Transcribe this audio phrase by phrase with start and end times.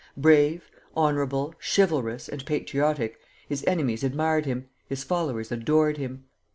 [0.17, 6.23] Brave, honorable, chivalrous, and patriotic, his enemies admired him, his followers adored him.